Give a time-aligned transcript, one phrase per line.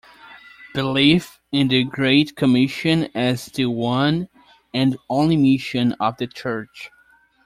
[0.73, 4.29] 'Belief in the Great Commission as the one
[4.73, 6.89] and only mission of the Church.